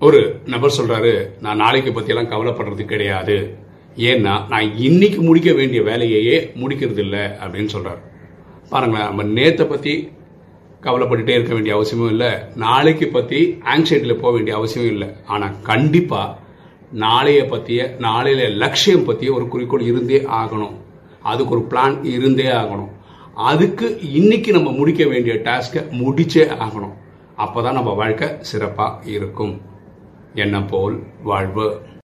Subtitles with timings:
[0.00, 3.56] ஒரு நபர் சொல்றாரு நான் நாளைக்கு பத்தியெல்லாம் கவலைப்படுறது கிடையாது.
[3.96, 8.00] ஏன்னா நான் இன்னைக்கு முடிக்க வேண்டிய வேலையையே முடிக்கிறது இல்லை அப்படின்னு சொல்றாரு.
[8.68, 10.12] பாருங்களேன் நம்ம நேத்தை பத்தி
[10.82, 12.30] கவலைப்பட்டுட்டே இருக்க வேண்டிய அவசியமும் இல்லை.
[12.54, 15.08] நாளைக்கு பத்தி ஆங்ஸைட்டியில் போக வேண்டிய அவசியமும் இல்லை.
[15.26, 16.38] ஆனால் கண்டிப்பா
[16.92, 20.74] நாளைய பத்திய நாளையில லட்சியம் பத்திய ஒரு குறிக்கோள் இருந்தே ஆகணும்.
[21.22, 22.90] அதுக்கு ஒரு பிளான் இருந்தே ஆகணும்.
[23.34, 26.94] அதுக்கு இன்னைக்கு நம்ம முடிக்க வேண்டிய டாஸ்கை முடிச்சே ஆகணும்.
[27.38, 29.68] அப்பதான் நம்ம வாழ்க்கை சிறப்பாக இருக்கும்.
[30.34, 31.82] என்ன போல் வாழ்வு.